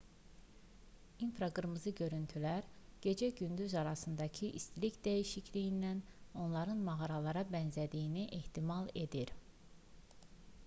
i̇nfraqırmızı 1.25 1.91
görüntülər 1.99 2.69
gecə-gündüz 3.05 3.75
arasındakı 3.81 4.49
istilik 4.61 4.97
dəyişikliyindən 5.07 6.01
onların 6.45 6.81
mağaralara 6.89 7.43
bənzədiyini 7.57 8.23
ehtimal 8.39 8.89
edir 9.03 9.35